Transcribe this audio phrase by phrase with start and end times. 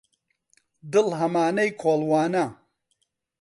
[0.91, 2.45] دڵ هەمانەی کۆڵوانە